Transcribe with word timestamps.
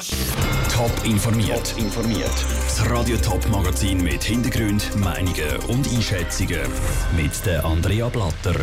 Top 0.00 0.90
informiert. 1.04 1.74
informiert. 1.76 2.32
Das 2.64 2.88
Radio 2.88 3.18
Top 3.18 3.46
Magazin 3.50 4.02
mit 4.02 4.24
Hintergrund, 4.24 4.96
Meinungen 4.96 5.56
und 5.68 5.86
Einschätzungen 5.92 6.62
mit 7.14 7.44
der 7.44 7.62
Andrea 7.66 8.08
Blatter. 8.08 8.54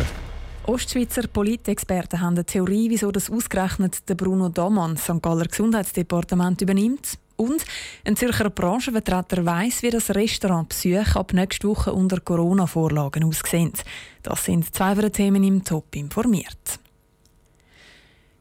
Ostschweizer 0.66 1.28
Politexperten 1.28 2.20
haben 2.20 2.34
eine 2.34 2.44
Theorie, 2.44 2.90
wieso 2.90 3.12
das 3.12 3.30
ausgerechnet 3.30 4.08
der 4.08 4.16
Bruno 4.16 4.48
Damann 4.48 4.96
St. 4.96 5.22
Galler 5.22 5.46
Gesundheitsdepartement 5.46 6.60
übernimmt. 6.60 7.18
Und 7.36 7.64
ein 8.04 8.16
Zürcher 8.16 8.50
Branchenvertreter 8.50 9.46
weiss, 9.46 9.84
wie 9.84 9.90
das 9.90 10.10
Restaurantbesuch 10.10 11.14
ab 11.14 11.32
nächster 11.34 11.68
Woche 11.68 11.92
unter 11.92 12.18
Corona-Vorlagen 12.18 13.22
aussehen. 13.22 13.74
Das 14.24 14.44
sind 14.44 14.74
zwei 14.74 14.92
den 14.96 15.12
Themen 15.12 15.44
im 15.44 15.62
Top 15.62 15.94
informiert. 15.94 16.80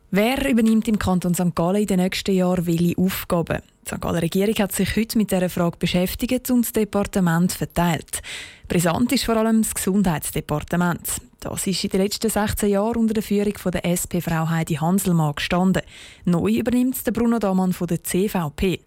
Wer 0.09 0.49
übernimmt 0.49 0.87
im 0.87 0.97
Kanton 0.97 1.33
St. 1.33 1.53
Gallen 1.53 1.81
in 1.81 1.87
den 1.87 1.99
nächsten 1.99 2.33
Jahren 2.33 2.65
welche 2.65 2.97
Aufgaben? 2.97 3.61
Die 3.83 3.89
St. 3.93 3.99
Gallen 3.99 4.19
Regierung 4.19 4.55
hat 4.55 4.71
sich 4.71 4.95
heute 4.95 5.17
mit 5.17 5.31
dieser 5.31 5.49
Frage 5.49 5.75
beschäftigt 5.77 6.49
und 6.49 6.63
das 6.63 6.71
Departement 6.71 7.51
verteilt. 7.51 8.21
Brisant 8.69 9.11
ist 9.11 9.25
vor 9.25 9.35
allem 9.35 9.63
das 9.63 9.75
Gesundheitsdepartement. 9.75 11.01
Das 11.41 11.67
ist 11.67 11.83
in 11.83 11.89
den 11.89 12.01
letzten 12.03 12.29
16 12.29 12.69
Jahren 12.69 12.95
unter 12.95 13.15
der 13.15 13.23
Führung 13.23 13.57
von 13.57 13.73
der 13.73 13.83
SP-Frau 13.83 14.47
Heidi 14.47 14.75
Hanselmann 14.75 15.35
gestanden. 15.35 15.81
Neu 16.23 16.51
übernimmt 16.51 17.05
der 17.05 17.11
Bruno 17.11 17.37
Damann 17.37 17.73
von 17.73 17.87
der 17.87 18.01
CVP. 18.01 18.79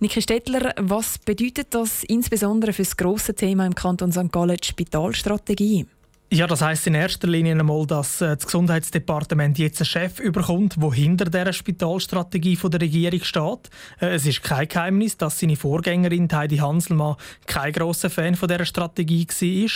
Niki 0.00 0.22
Stettler, 0.22 0.72
was 0.80 1.18
bedeutet 1.18 1.74
das 1.74 2.04
insbesondere 2.04 2.72
für 2.72 2.84
das 2.84 2.96
grosse 2.96 3.34
Thema 3.34 3.66
im 3.66 3.74
Kanton 3.74 4.12
St. 4.12 4.32
Gallen, 4.32 4.56
die 4.56 4.66
Spitalstrategie? 4.66 5.84
Ja, 6.34 6.48
das 6.48 6.62
heißt 6.62 6.88
in 6.88 6.96
erster 6.96 7.28
Linie 7.28 7.52
einmal, 7.52 7.86
dass 7.86 8.20
äh, 8.20 8.34
das 8.34 8.46
Gesundheitsdepartement 8.46 9.56
jetzt 9.56 9.80
einen 9.80 9.86
Chef 9.86 10.18
überkommt, 10.18 10.74
der 10.82 10.92
hinter 10.92 11.26
der 11.26 11.52
Spitalstrategie 11.52 12.56
der 12.60 12.80
Regierung 12.80 13.22
steht. 13.22 13.70
Äh, 14.00 14.14
es 14.16 14.26
ist 14.26 14.42
kein 14.42 14.66
Geheimnis, 14.66 15.16
dass 15.16 15.38
seine 15.38 15.54
Vorgängerin 15.54 16.28
Heidi 16.32 16.56
Hanselmann 16.56 17.14
kein 17.46 17.72
grosser 17.72 18.10
Fan 18.10 18.34
von 18.34 18.48
dieser 18.48 18.64
Strategie 18.64 19.28
war. 19.28 19.68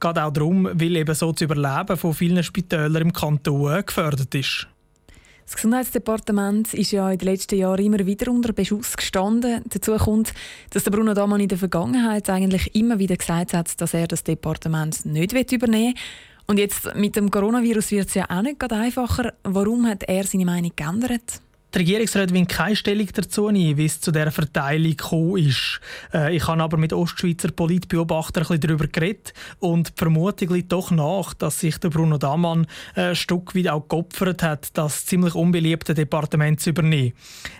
Gerade 0.00 0.24
auch 0.24 0.32
darum, 0.32 0.64
weil 0.64 0.96
eben 0.96 1.14
so 1.14 1.30
das 1.30 1.42
Überleben 1.42 1.96
von 1.96 2.12
vielen 2.12 2.42
Spitälern 2.42 3.02
im 3.02 3.12
Kanton 3.12 3.86
gefördert 3.86 4.34
ist. 4.34 4.66
Das 5.50 5.56
Gesundheitsdepartement 5.56 6.74
ist 6.74 6.92
ja 6.92 7.10
in 7.10 7.18
den 7.18 7.26
letzten 7.26 7.58
Jahren 7.58 7.84
immer 7.84 8.06
wieder 8.06 8.30
unter 8.30 8.52
Beschuss 8.52 8.96
gestanden. 8.96 9.62
Dazu 9.68 9.96
kommt, 9.96 10.32
dass 10.70 10.84
der 10.84 10.92
Bruno 10.92 11.12
Damann 11.12 11.40
in 11.40 11.48
der 11.48 11.58
Vergangenheit 11.58 12.30
eigentlich 12.30 12.72
immer 12.76 13.00
wieder 13.00 13.16
gesagt 13.16 13.52
hat, 13.52 13.80
dass 13.80 13.92
er 13.92 14.06
das 14.06 14.22
Departement 14.22 15.04
nicht 15.04 15.32
übernehmen 15.50 15.94
will. 15.96 16.02
Und 16.46 16.60
jetzt 16.60 16.94
mit 16.94 17.16
dem 17.16 17.32
Coronavirus 17.32 17.90
wird 17.90 18.06
es 18.06 18.14
ja 18.14 18.26
auch 18.30 18.42
nicht 18.42 18.62
einfacher. 18.72 19.32
Warum 19.42 19.88
hat 19.88 20.04
er 20.04 20.22
seine 20.22 20.44
Meinung 20.44 20.70
geändert? 20.76 21.40
Die 21.72 21.78
Regierungsräte 21.78 22.34
will 22.34 22.46
keine 22.46 22.74
Stellung 22.74 23.06
dazu 23.14 23.48
nehmen, 23.48 23.76
wie 23.76 23.84
es 23.84 24.00
zu 24.00 24.10
dieser 24.10 24.32
Verteilung 24.32 24.90
gekommen 24.90 25.36
ist. 25.36 25.80
Äh, 26.12 26.34
ich 26.34 26.48
habe 26.48 26.60
aber 26.62 26.76
mit 26.76 26.92
Ostschweizer 26.92 27.52
Politbeobachtern 27.52 28.44
ein 28.50 28.58
darüber 28.58 28.88
geredet 28.88 29.32
und 29.60 29.88
die 29.88 29.92
Vermutung 29.94 30.48
liegt 30.54 30.72
doch 30.72 30.90
nach, 30.90 31.32
dass 31.32 31.60
sich 31.60 31.78
der 31.78 31.90
Bruno 31.90 32.18
Damann 32.18 32.66
äh, 32.96 33.10
ein 33.10 33.16
Stück 33.16 33.54
weit 33.54 33.68
auch 33.68 33.86
geopfert 33.88 34.42
hat, 34.42 34.76
das 34.76 35.06
ziemlich 35.06 35.36
unbeliebte 35.36 35.94
Departement 35.94 36.58
zu 36.60 36.70
übernehmen. 36.70 37.12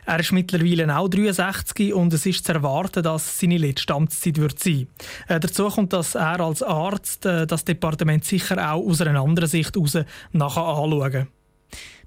Er 0.07 0.19
ist 0.19 0.33
mittlerweile 0.33 0.97
auch 0.97 1.09
63 1.09 1.95
und 1.95 2.13
es 2.13 2.27
ist 2.27 2.45
zu 2.45 2.53
erwarten, 2.53 3.05
dass 3.05 3.39
seine 3.39 3.59
letzte 3.59 3.95
Amtszeit 3.95 4.39
wird 4.39 4.59
sein. 4.59 4.89
Äh, 5.29 5.39
dazu 5.39 5.69
kommt, 5.69 5.93
dass 5.93 6.17
er 6.17 6.41
als 6.41 6.65
Arzt 6.65 7.25
das 7.25 7.65
Departement 7.65 8.25
sicher 8.25 8.73
auch 8.73 8.85
aus 8.85 9.01
einer 9.01 9.21
anderen 9.21 9.49
Sicht 9.49 9.77
heraus 9.77 9.99
nachher 10.33 10.63
anschauen 10.63 11.13
kann. 11.13 11.40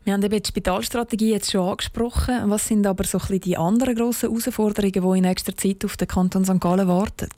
Wir 0.03 0.14
haben 0.14 0.23
eben 0.23 0.42
die 0.42 0.47
Spitalstrategie 0.47 1.31
jetzt 1.31 1.52
schon 1.52 1.67
angesprochen. 1.67 2.50
Was 2.50 2.67
sind 2.67 2.86
aber 2.86 3.06
so 3.06 3.17
ein 3.17 3.22
bisschen 3.22 3.42
die 3.42 3.58
anderen 3.58 3.95
grossen 3.95 4.30
Herausforderungen, 4.30 4.92
die 4.92 5.17
in 5.17 5.23
nächster 5.23 5.56
Zeit 5.56 5.86
auf 5.86 5.95
den 5.95 6.08
Kanton 6.08 6.44
St. 6.44 6.59
Gallen 6.59 6.88
warten? 6.88 7.30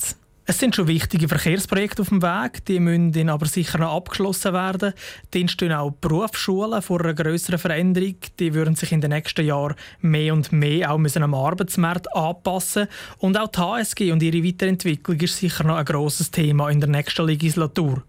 Es 0.47 0.59
sind 0.59 0.75
schon 0.75 0.87
wichtige 0.87 1.27
Verkehrsprojekte 1.27 2.03
auf 2.03 2.09
dem 2.09 2.21
Weg, 2.21 2.63
die 2.65 2.79
müssen 2.79 3.29
aber 3.29 3.47
sicher 3.47 3.79
noch 3.79 3.95
abgeschlossen 3.95 4.53
werden. 4.53 4.93
Dann 5.31 5.47
stehen 5.47 5.71
auch 5.71 5.89
Berufsschulen 5.89 6.83
vor 6.83 7.01
einer 7.01 7.15
größeren 7.15 7.57
Veränderung. 7.57 8.17
Die 8.37 8.53
würden 8.53 8.75
sich 8.75 8.91
in 8.91 9.01
den 9.01 9.09
nächsten 9.09 9.43
Jahren 9.43 9.73
mehr 10.01 10.33
und 10.33 10.51
mehr 10.51 10.91
auch 10.91 10.99
müssen 10.99 11.23
am 11.23 11.33
Arbeitsmarkt 11.33 12.15
anpassen. 12.15 12.87
Und 13.17 13.39
auch 13.39 13.47
die 13.47 13.59
HSG 13.59 14.11
und 14.11 14.21
ihre 14.21 14.43
Weiterentwicklung 14.43 15.19
ist 15.19 15.37
sicher 15.37 15.63
noch 15.63 15.77
ein 15.77 15.85
grosses 15.85 16.29
Thema 16.29 16.69
in 16.69 16.79
der 16.79 16.89
nächsten 16.89 17.25
Legislatur. 17.25 18.03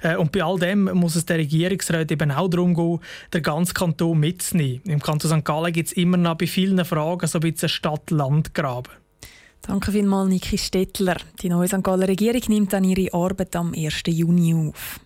Äh, 0.00 0.14
und 0.14 0.30
bei 0.30 0.44
all 0.44 0.60
dem 0.60 0.84
muss 0.84 1.16
es 1.16 1.26
der 1.26 1.38
Regierungsrat 1.38 2.12
eben 2.12 2.30
auch 2.30 2.48
darum 2.48 2.72
gehen, 2.72 3.00
den 3.34 3.42
ganzen 3.42 3.74
Kanton 3.74 4.20
mitzunehmen. 4.20 4.80
Im 4.84 5.02
Kanton 5.02 5.28
St. 5.28 5.44
Gallen 5.44 5.72
gibt 5.72 5.88
es 5.88 5.94
immer 5.94 6.16
noch 6.16 6.36
bei 6.36 6.46
vielen 6.46 6.84
Fragen 6.84 7.26
so 7.26 7.38
ein 7.38 7.50
bisschen 7.50 7.68
Stadt-Land-Graben. 7.68 8.92
Danke 9.62 9.92
vielmals, 9.92 10.28
Niki 10.28 10.58
Stettler. 10.58 11.16
Die 11.42 11.48
neue 11.48 11.68
St. 11.68 11.82
Galler 11.82 12.08
Regierung 12.08 12.42
nimmt 12.48 12.72
dann 12.72 12.84
ihre 12.84 13.12
Arbeit 13.12 13.54
am 13.56 13.74
1. 13.74 14.02
Juni 14.06 14.54
auf. 14.54 15.00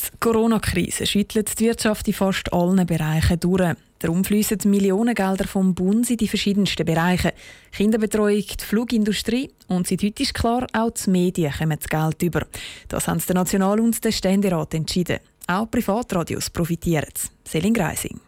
Die 0.00 0.18
Corona-Krise 0.18 1.06
schüttelt 1.06 1.58
die 1.58 1.64
Wirtschaft 1.64 2.06
in 2.08 2.14
fast 2.14 2.52
allen 2.52 2.86
Bereichen 2.86 3.40
durch. 3.40 3.74
Darum 3.98 4.24
fließen 4.24 4.58
Millionengelder 4.64 5.46
vom 5.46 5.74
Bund 5.74 6.08
in 6.10 6.16
die 6.16 6.28
verschiedensten 6.28 6.86
Bereiche. 6.86 7.34
Kinderbetreuung, 7.72 8.44
die 8.58 8.64
Flugindustrie 8.64 9.50
und 9.68 9.86
seit 9.86 10.02
heute 10.02 10.22
ist 10.22 10.32
klar, 10.32 10.66
auch 10.72 10.90
die 10.90 11.10
Medien 11.10 11.52
kommen 11.52 11.78
das 11.78 11.88
Geld 11.88 12.22
über. 12.22 12.46
Das 12.88 13.08
haben 13.08 13.22
der 13.26 13.34
National- 13.34 13.80
und 13.80 14.02
der 14.02 14.12
Ständerat 14.12 14.72
entschieden. 14.72 15.18
Auch 15.46 15.70
Privatradios 15.70 16.48
profitieren. 16.48 17.12
Selin 17.44 17.74
Greising. 17.74 18.20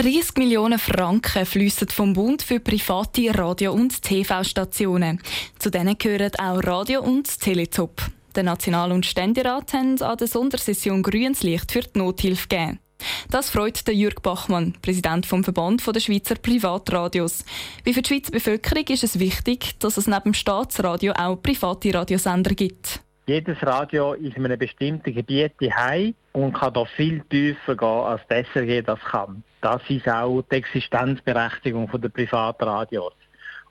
30 0.00 0.38
Millionen 0.38 0.78
Franken 0.78 1.44
fließen 1.44 1.88
vom 1.88 2.14
Bund 2.14 2.40
für 2.40 2.58
private 2.58 3.38
Radio- 3.38 3.74
und 3.74 4.00
TV-Stationen. 4.00 5.20
Zu 5.58 5.68
denen 5.68 5.98
gehören 5.98 6.30
auch 6.38 6.64
Radio 6.64 7.02
und 7.02 7.38
Teletop. 7.38 8.00
Der 8.34 8.42
National- 8.42 8.92
und 8.92 9.04
Ständerat 9.04 9.74
haben 9.74 10.00
an 10.00 10.16
der 10.16 10.26
Sondersession 10.26 11.02
grünes 11.02 11.42
Licht 11.42 11.70
für 11.70 11.82
die 11.82 11.98
Nothilfe 11.98 12.48
gegeben. 12.48 12.78
Das 13.30 13.50
freut 13.50 13.86
der 13.86 13.94
Jürg 13.94 14.22
Bachmann, 14.22 14.74
Präsident 14.80 15.26
vom 15.26 15.44
Verband 15.44 15.86
der 15.86 16.00
Schweizer 16.00 16.36
Privatradios. 16.36 17.44
Wie 17.84 17.92
für 17.92 18.00
die 18.00 18.08
Schweizer 18.08 18.32
Bevölkerung 18.32 18.84
ist 18.88 19.04
es 19.04 19.18
wichtig, 19.18 19.78
dass 19.80 19.98
es 19.98 20.06
neben 20.06 20.22
dem 20.22 20.34
Staatsradio 20.34 21.12
auch 21.12 21.36
private 21.42 21.92
Radiosender 21.92 22.54
gibt. 22.54 23.00
Jedes 23.26 23.58
Radio 23.60 24.14
ist 24.14 24.34
in 24.34 24.46
einem 24.46 24.58
bestimmten 24.58 25.14
Gebiet 25.14 25.52
heim 25.60 26.14
und 26.32 26.54
kann 26.54 26.72
da 26.72 26.86
viel 26.86 27.20
tiefer 27.28 27.76
gehen, 27.76 27.86
als 27.86 28.22
SRG 28.30 28.80
das 28.80 28.98
kann. 29.00 29.44
Das 29.60 29.82
ist 29.88 30.08
auch 30.08 30.42
die 30.50 30.56
Existenzberechtigung 30.56 31.90
der 32.00 32.08
Privatradios. 32.08 33.12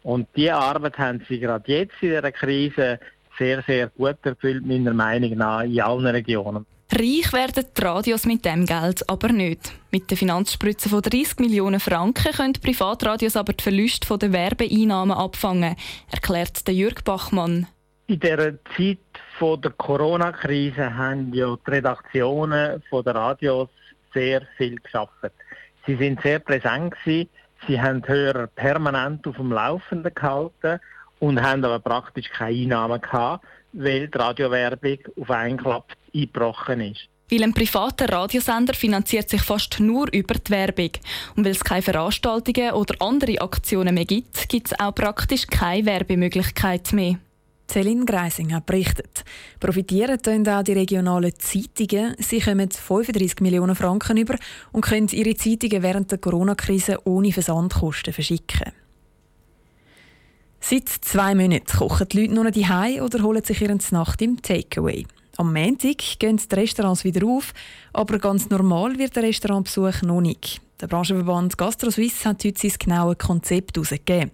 Und 0.03 0.27
diese 0.35 0.55
Arbeit 0.55 0.97
haben 0.97 1.25
sie 1.27 1.39
gerade 1.39 1.72
jetzt 1.72 1.95
in 2.01 2.09
dieser 2.09 2.31
Krise 2.31 3.00
sehr, 3.38 3.63
sehr 3.63 3.88
gut 3.88 4.17
erfüllt, 4.23 4.66
meiner 4.66 4.94
Meinung 4.94 5.38
nach, 5.38 5.63
in 5.63 5.81
allen 5.81 6.05
Regionen. 6.07 6.66
Reich 6.91 7.31
werden 7.33 7.66
die 7.78 7.81
Radios 7.81 8.25
mit 8.25 8.45
dem 8.45 8.66
Geld 8.66 9.07
aber 9.07 9.29
nicht. 9.29 9.73
Mit 9.91 10.09
der 10.09 10.17
Finanzspritze 10.17 10.89
von 10.89 11.01
30 11.01 11.38
Millionen 11.39 11.79
Franken 11.79 12.33
können 12.33 12.53
die 12.53 12.59
Privatradios 12.59 13.35
aber 13.35 13.53
die 13.53 13.63
Verluste 13.63 14.17
der 14.17 14.33
Werbeeinnahmen 14.33 15.16
abfangen, 15.16 15.75
erklärt 16.11 16.67
der 16.67 16.73
Jürg 16.73 17.03
Bachmann. 17.03 17.67
In 18.07 18.19
dieser 18.19 18.53
Zeit 18.75 18.97
der 19.63 19.72
Corona-Krise 19.72 20.95
haben 20.95 21.31
ja 21.31 21.55
die 21.55 21.72
Redaktionen 21.72 22.81
der 22.91 23.16
Radios 23.16 23.69
sehr 24.11 24.41
viel 24.57 24.78
geschafft. 24.78 25.13
Sie 25.85 25.95
sind 25.95 26.22
sehr 26.22 26.40
präsent 26.40 26.94
gewesen. 27.03 27.29
Sie 27.67 27.79
haben 27.81 28.07
Hörer 28.07 28.47
permanent 28.47 29.25
auf 29.28 29.35
dem 29.35 29.51
Laufenden 29.51 30.13
gehalten 30.13 30.79
und 31.19 31.41
haben 31.41 31.66
aber 31.66 31.79
praktisch 31.79 32.29
keine 32.29 32.56
Einnahmen 32.56 33.01
gehabt, 33.01 33.45
weil 33.73 34.07
die 34.07 34.17
Radiowerbung 34.17 35.00
auf 35.19 35.29
einen 35.29 35.57
Klapp 35.57 35.94
eingebrochen 36.13 36.81
ist. 36.81 37.09
Weil 37.31 37.44
ein 37.44 37.53
privater 37.53 38.09
Radiosender 38.12 38.73
finanziert 38.73 39.29
sich 39.29 39.41
fast 39.41 39.79
nur 39.79 40.12
über 40.12 40.34
die 40.34 40.50
Werbung. 40.50 40.91
Und 41.35 41.45
weil 41.45 41.51
es 41.51 41.63
keine 41.63 41.84
Veranstaltungen 41.84 42.72
oder 42.72 42.96
andere 43.00 43.40
Aktionen 43.40 43.94
mehr 43.94 44.06
gibt, 44.06 44.49
gibt 44.49 44.67
es 44.67 44.79
auch 44.79 44.96
praktisch 44.96 45.46
keine 45.46 45.85
Werbemöglichkeit 45.85 46.91
mehr. 46.91 47.20
Celine 47.69 48.05
Greising 48.05 48.53
hat 48.53 48.66
berichtet. 48.66 49.23
Profitieren 49.59 50.21
tun 50.21 50.47
auch 50.47 50.63
die 50.63 50.73
regionalen 50.73 51.33
Zeitungen. 51.37 52.16
Sie 52.17 52.39
kommen 52.39 52.71
35 52.71 53.41
Millionen 53.41 53.75
Franken 53.75 54.17
über 54.17 54.35
und 54.71 54.81
können 54.81 55.07
ihre 55.11 55.35
Zeitungen 55.35 55.83
während 55.83 56.11
der 56.11 56.17
Corona-Krise 56.17 56.99
ohne 57.05 57.31
Versandkosten 57.31 58.13
verschicken. 58.13 58.71
Seit 60.59 60.89
zwei 60.89 61.35
Monaten 61.35 61.77
kochen 61.77 62.07
die 62.09 62.21
Leute 62.21 62.33
nur 62.33 62.51
die 62.51 63.01
oder 63.01 63.23
holen 63.23 63.43
sich 63.43 63.61
ihren 63.61 63.79
Nacht 63.91 64.21
im 64.21 64.41
Takeaway. 64.41 65.05
Am 65.37 65.53
Montag 65.53 66.19
gehen 66.19 66.37
die 66.37 66.55
Restaurants 66.55 67.05
wieder 67.05 67.25
auf, 67.25 67.53
aber 67.93 68.19
ganz 68.19 68.49
normal 68.49 68.97
wird 68.97 69.16
der 69.16 69.23
Restaurantbesuch 69.23 70.01
noch 70.01 70.19
nicht. 70.19 70.61
Der 70.81 70.87
Branchenverband 70.87 71.58
GastroSuisse 71.58 72.29
hat 72.29 72.46
heute 72.46 72.58
sein 72.58 72.72
genaues 72.79 73.17
Konzept 73.17 73.76
herausgegeben. 73.76 74.31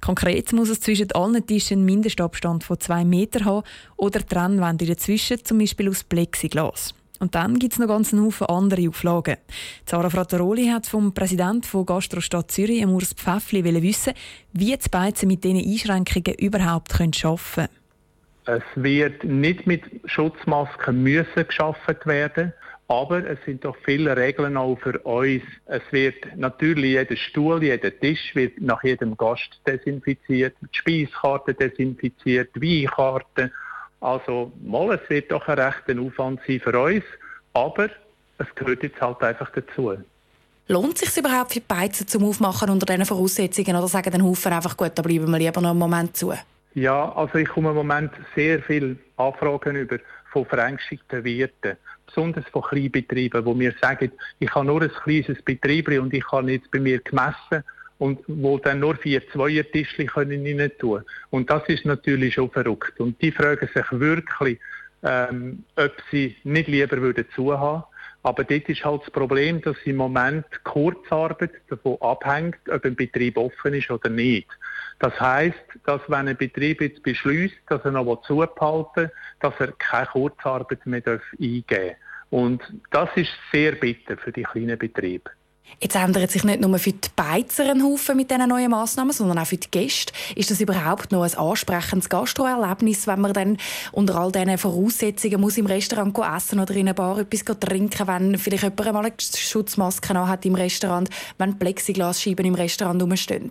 Konkret 0.00 0.52
muss 0.52 0.68
es 0.68 0.80
zwischen 0.80 1.10
allen 1.10 1.44
Tischen 1.44 1.78
einen 1.78 1.86
Mindestabstand 1.86 2.62
von 2.62 2.78
zwei 2.78 3.04
Metern 3.04 3.44
haben 3.46 3.66
oder 3.96 4.24
Trennwände 4.24 4.86
dazwischen, 4.86 5.44
zum 5.44 5.58
Beispiel 5.58 5.88
aus 5.88 6.04
Plexiglas. 6.04 6.94
Und 7.18 7.34
dann 7.34 7.58
gibt 7.58 7.72
es 7.72 7.80
noch 7.80 7.88
ganz 7.88 8.12
einen 8.12 8.24
Haufen 8.24 8.46
andere 8.46 8.88
Auflagen. 8.88 9.38
Zara 9.86 10.08
Frattaroli 10.08 10.68
hat 10.68 10.86
vom 10.86 11.12
Präsidenten 11.12 11.64
von 11.64 11.84
Gastrostadt 11.84 12.52
Zürich, 12.52 12.86
Urs 12.86 13.12
Pfäffli, 13.14 13.64
wissen, 13.64 14.12
wie 14.52 14.76
die 14.76 14.88
Beizen 14.88 15.26
mit 15.26 15.42
diesen 15.42 15.68
Einschränkungen 15.68 16.38
überhaupt 16.38 16.94
arbeiten 16.94 17.10
können. 17.10 17.68
Es 18.44 18.62
wird 18.76 19.24
nicht 19.24 19.66
mit 19.66 19.82
Schutzmasken 20.04 21.02
müssen 21.02 21.46
geschaffen 21.46 21.96
werden, 22.04 22.52
aber 22.88 23.24
es 23.28 23.38
sind 23.44 23.64
doch 23.64 23.76
viele 23.84 24.16
Regeln 24.16 24.56
auch 24.56 24.76
für 24.76 24.98
uns. 25.00 25.42
Es 25.66 25.82
wird 25.90 26.36
natürlich 26.36 26.92
jeder 26.92 27.16
Stuhl, 27.16 27.62
jeder 27.62 27.96
Tisch 28.00 28.34
wird 28.34 28.60
nach 28.60 28.82
jedem 28.82 29.14
Gast 29.16 29.60
desinfiziert, 29.66 30.56
die 30.62 30.68
Speiskarte 30.72 31.52
desinfiziert, 31.52 32.50
die 32.56 32.86
Weinkarte. 32.86 33.52
Also 34.00 34.52
mal, 34.64 34.98
es 35.02 35.10
wird 35.10 35.30
doch 35.30 35.46
ein 35.48 35.58
rechter 35.58 36.00
Aufwand 36.00 36.40
sein 36.46 36.60
für 36.60 36.80
uns, 36.80 37.04
aber 37.52 37.90
es 38.38 38.46
gehört 38.54 38.82
jetzt 38.82 39.00
halt 39.00 39.22
einfach 39.22 39.50
dazu. 39.50 39.92
Lohnt 40.68 41.02
es 41.02 41.14
sich 41.14 41.24
überhaupt 41.24 41.52
für 41.52 41.60
die 41.60 41.66
Beizen 41.66 42.06
zum 42.06 42.24
Aufmachen 42.24 42.70
unter 42.70 42.86
diesen 42.86 43.04
Voraussetzungen 43.04 43.76
oder 43.76 43.88
sagen 43.88 44.10
den 44.10 44.24
Haufen 44.24 44.52
einfach 44.52 44.76
gut, 44.76 44.92
da 44.94 45.02
bleiben 45.02 45.30
wir 45.30 45.38
lieber 45.38 45.60
noch 45.60 45.70
einen 45.70 45.78
Moment 45.78 46.16
zu? 46.16 46.32
Ja, 46.74 47.12
also 47.12 47.36
ich 47.36 47.48
komme 47.48 47.70
im 47.70 47.76
Moment 47.76 48.12
sehr 48.34 48.62
viele 48.62 48.96
Anfragen 49.16 49.76
über 49.76 49.98
von 50.30 50.44
verängstigten 50.44 51.24
Wirten, 51.24 51.76
besonders 52.08 52.44
von 52.48 52.62
Kleinbetrieben, 52.62 53.44
wo 53.44 53.54
mir 53.54 53.74
sagen, 53.80 54.10
ich 54.40 54.52
habe 54.54 54.66
nur 54.66 54.82
ein 54.82 54.90
kleines 54.90 55.40
Betrieb 55.42 55.88
und 55.88 56.12
ich 56.12 56.24
habe 56.32 56.50
jetzt 56.52 56.70
bei 56.70 56.80
mir 56.80 56.98
gemessen 56.98 57.62
und 57.98 58.20
wo 58.26 58.58
dann 58.58 58.80
nur 58.80 58.96
vier 58.96 59.22
Zweiertischli 59.30 60.06
können 60.06 60.60
rein 60.60 60.70
tun. 60.78 61.02
Und 61.30 61.50
das 61.50 61.62
ist 61.68 61.84
natürlich 61.84 62.34
schon 62.34 62.50
verrückt. 62.50 62.98
Und 63.00 63.20
die 63.20 63.32
fragen 63.32 63.68
sich 63.74 63.86
wirklich, 63.90 64.58
ähm, 65.02 65.64
ob 65.76 65.92
sie 66.10 66.36
nicht 66.44 66.68
lieber 66.68 67.00
würden 67.00 67.26
zuhaben. 67.34 67.84
Aber 68.22 68.44
dort 68.44 68.68
ist 68.68 68.84
halt 68.84 69.02
das 69.02 69.10
Problem, 69.10 69.60
dass 69.62 69.76
im 69.84 69.96
Moment 69.96 70.44
Kurzarbeit 70.64 71.52
davon 71.68 71.96
abhängt, 72.00 72.58
ob 72.68 72.84
ein 72.84 72.96
Betrieb 72.96 73.36
offen 73.36 73.74
ist 73.74 73.90
oder 73.90 74.08
nicht. 74.08 74.48
Das 74.98 75.18
heißt, 75.20 75.58
dass 75.86 76.00
wenn 76.08 76.28
ein 76.28 76.36
Betrieb 76.36 76.80
jetzt 76.80 77.02
beschließt, 77.02 77.54
dass 77.68 77.84
er 77.84 77.92
noch 77.92 78.22
zubehalten 78.22 79.10
dass 79.40 79.54
er 79.58 79.72
keine 79.72 80.06
Kurzarbeit 80.06 80.84
mehr 80.86 81.02
eingeben 81.06 81.64
darf. 81.66 81.96
Und 82.30 82.62
das 82.90 83.08
ist 83.14 83.30
sehr 83.52 83.72
bitter 83.72 84.16
für 84.16 84.32
die 84.32 84.42
kleinen 84.42 84.78
Betriebe. 84.78 85.30
Jetzt 85.80 85.96
ändert 85.96 86.30
sich 86.30 86.44
nicht 86.44 86.60
nur 86.60 86.78
für 86.78 86.92
die 86.92 87.08
Beizer 87.14 87.70
ein 87.70 87.84
Haufen 87.84 88.16
mit 88.16 88.30
diesen 88.30 88.48
neuen 88.48 88.70
Massnahmen, 88.70 89.12
sondern 89.12 89.38
auch 89.38 89.46
für 89.46 89.58
die 89.58 89.70
Gäste. 89.70 90.12
Ist 90.34 90.50
das 90.50 90.60
überhaupt 90.60 91.12
noch 91.12 91.22
ein 91.22 91.34
ansprechendes 91.34 92.08
Gastroerlebnis, 92.08 93.06
wenn 93.06 93.20
man 93.20 93.32
dann 93.32 93.58
unter 93.92 94.16
all 94.16 94.32
diesen 94.32 94.58
Voraussetzungen 94.58 95.40
muss 95.40 95.58
im 95.58 95.66
Restaurant 95.66 96.18
essen 96.18 96.58
oder 96.58 96.74
in 96.74 96.88
einer 96.88 96.94
Bar 96.94 97.18
etwas 97.18 97.44
trinken, 97.60 98.08
wenn 98.08 98.38
vielleicht 98.38 98.64
jemand 98.64 98.92
mal 98.92 99.04
eine 99.04 99.12
Schutzmaske 99.20 100.26
hat 100.26 100.44
im 100.46 100.54
Restaurant, 100.54 101.10
wenn 101.36 101.58
Plexiglasscheiben 101.58 102.46
im 102.46 102.54
Restaurant 102.54 103.00
rumstehen? 103.02 103.50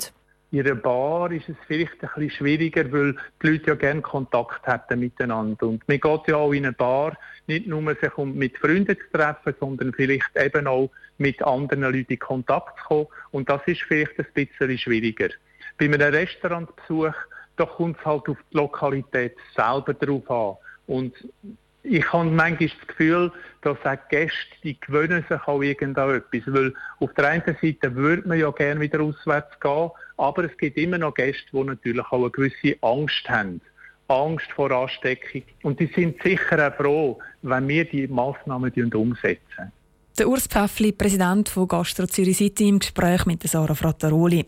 In 0.50 0.62
einer 0.62 0.76
Bar 0.76 1.32
ist 1.34 1.50
es 1.50 1.58
vielleicht 1.68 2.02
ein 2.02 2.10
bisschen 2.16 2.30
schwieriger, 2.30 2.90
weil 2.94 3.18
die 3.42 3.48
Leute 3.48 3.68
ja 3.68 3.76
gerne 3.76 4.02
Kontakt 4.02 4.66
hätten 4.66 5.02
miteinander. 5.02 5.68
Und 5.68 5.86
man 5.88 6.00
geht 6.00 6.28
ja 6.28 6.38
auch 6.38 6.54
in 6.54 6.66
eine 6.66 6.74
Bar, 6.74 7.18
nicht 7.48 7.68
nur 7.68 7.84
sich 7.96 8.18
um 8.18 8.34
mit 8.34 8.58
Freunden 8.58 8.96
zu 8.96 9.18
treffen, 9.18 9.56
sondern 9.60 9.94
vielleicht 9.94 10.30
eben 10.38 10.68
auch 10.68 10.90
mit 11.18 11.42
anderen 11.44 11.82
Leuten 11.82 12.14
in 12.14 12.20
Kontakt 12.20 12.80
zu 12.80 12.86
kommen. 12.86 13.08
Und 13.32 13.50
das 13.50 13.62
ist 13.66 13.82
vielleicht 13.82 14.18
ein 14.20 14.26
bisschen 14.34 14.78
schwieriger. 14.78 15.30
Bei 15.78 15.86
einem 15.86 16.02
Restaurantbesuch, 16.02 17.14
da 17.58 17.66
kommt 17.66 18.00
es 18.00 18.06
halt 18.06 18.30
auf 18.30 18.38
die 18.52 18.58
Lokalität 18.58 19.36
selber 19.54 19.94
drauf 19.94 20.32
an. 20.32 20.58
Und 20.88 21.14
ich 21.90 22.14
habe 22.14 22.26
manchmal 22.26 22.70
das 22.70 22.88
Gefühl, 22.88 23.32
dass 23.62 23.78
auch 23.86 24.10
Gäste, 24.10 24.36
die 24.64 24.80
gewöhnen 24.80 25.26
sich 25.30 25.42
auch 25.48 25.62
irgendetwas. 25.62 26.42
Weil 26.46 26.74
auf 27.00 27.14
der 27.14 27.30
einen 27.30 27.58
Seite 27.62 27.96
würde 27.96 28.28
man 28.28 28.40
ja 28.40 28.52
gerne 28.52 28.80
wieder 28.80 29.02
auswärts 29.02 29.60
gehen, 29.60 29.92
aber 30.18 30.44
es 30.46 30.58
gibt 30.58 30.78
immer 30.78 30.98
noch 30.98 31.14
Gäste, 31.14 31.46
die 31.52 31.64
natürlich 31.64 32.06
auch 32.06 32.22
eine 32.22 32.30
gewisse 32.30 32.78
Angst 32.82 33.30
haben. 33.30 33.62
Angst 34.10 34.52
vor 34.54 34.72
Ansteckung. 34.72 35.44
Und 35.64 35.80
die 35.80 35.88
sind 35.88 36.22
sicher 36.24 36.68
auch 36.68 36.76
froh, 36.76 37.20
wenn 37.42 37.68
wir 37.68 37.86
die 37.86 38.08
Massnahmen 38.08 38.72
umsetzen. 38.94 39.72
Der 40.18 40.28
Urs 40.28 40.48
Pfäffli, 40.48 40.92
Präsident 40.94 41.48
von 41.48 41.68
Gastro 41.68 42.08
Zürich 42.08 42.38
City, 42.38 42.70
im 42.70 42.80
Gespräch 42.80 43.28
mit 43.28 43.44
Sarah 43.44 43.76
Frattaroli. 43.76 44.48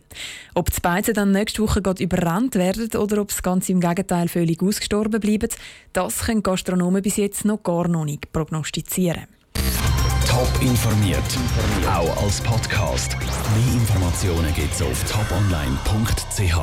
Ob 0.56 0.72
die 0.72 0.82
Beizen 0.82 1.14
dann 1.14 1.32
nächste 1.32 1.62
Woche 1.62 1.84
gerade 1.84 2.02
überrannt 2.02 2.56
werden 2.56 2.90
oder 3.00 3.22
ob 3.22 3.30
es 3.30 3.44
ganz 3.44 3.70
im 3.70 3.80
Gegenteil 3.80 4.30
völlig 4.30 4.64
ausgestorben 4.64 5.20
bleiben, 5.20 5.50
das 5.94 6.22
können 6.22 6.42
Gastronomen 6.42 7.04
bis 7.04 7.18
jetzt 7.18 7.46
noch 7.46 7.62
gar 7.62 7.88
noch 7.88 8.06
nicht 8.06 8.32
prognostizieren. 8.32 9.28
Top 10.28 10.50
informiert, 10.62 11.38
auch 11.88 12.24
als 12.24 12.42
Podcast. 12.42 13.16
Mehr 13.20 13.74
Informationen 13.76 14.52
gibt 14.56 14.74
es 14.74 14.82
auf 14.82 15.04
toponline.ch. 15.04 16.56